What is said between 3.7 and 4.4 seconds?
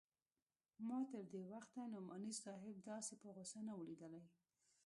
و ليدلى.